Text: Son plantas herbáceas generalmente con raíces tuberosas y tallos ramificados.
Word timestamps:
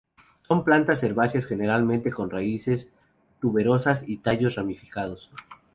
Son 0.47 0.63
plantas 0.63 1.03
herbáceas 1.03 1.45
generalmente 1.45 2.09
con 2.09 2.31
raíces 2.31 2.89
tuberosas 3.39 4.03
y 4.07 4.17
tallos 4.17 4.55
ramificados. 4.55 5.29